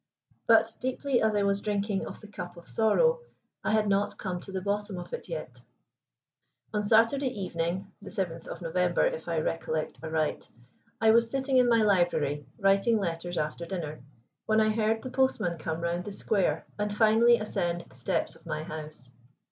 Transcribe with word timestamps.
But, 0.47 0.73
deeply 0.81 1.21
as 1.21 1.35
I 1.35 1.43
was 1.43 1.61
drinking 1.61 2.07
of 2.07 2.21
the 2.21 2.27
cup 2.27 2.57
of 2.57 2.67
sorrow, 2.67 3.19
I 3.63 3.71
had 3.71 3.87
not 3.87 4.17
come 4.17 4.39
to 4.39 4.51
the 4.51 4.59
bottom 4.59 4.97
of 4.97 5.13
it 5.13 5.29
yet. 5.29 5.61
One 6.71 6.81
Saturday 6.81 7.27
evening 7.27 7.91
the 8.01 8.09
7th 8.09 8.47
of 8.47 8.63
November, 8.63 9.05
if 9.05 9.27
I 9.27 9.37
recollect 9.37 9.99
aright 10.03 10.49
I 10.99 11.11
was 11.11 11.29
sitting 11.29 11.57
in 11.57 11.69
my 11.69 11.83
library, 11.83 12.47
writing 12.57 12.97
letters 12.97 13.37
after 13.37 13.67
dinner, 13.67 14.01
when 14.47 14.59
I 14.59 14.71
heard 14.71 15.03
the 15.03 15.11
postman 15.11 15.59
come 15.59 15.81
round 15.81 16.05
the 16.05 16.11
square 16.11 16.65
and 16.79 16.91
finally 16.91 17.37
ascend 17.37 17.81
the 17.81 17.95
steps 17.95 18.33
of 18.33 18.47
my 18.47 18.63
house. 18.63 19.13